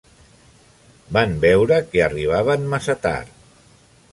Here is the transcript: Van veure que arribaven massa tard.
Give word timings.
Van 1.17 1.35
veure 1.43 1.77
que 1.91 2.03
arribaven 2.07 2.67
massa 2.73 2.97
tard. 3.05 3.37